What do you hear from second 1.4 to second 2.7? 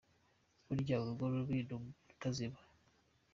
ni umuriro utazima.